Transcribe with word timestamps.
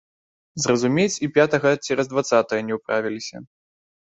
Зразумець 0.63 1.19
і 1.27 1.29
пятага 1.35 1.69
цераз 1.85 2.09
дваццатае 2.15 2.61
не 2.71 2.81
ўправіліся. 2.81 3.45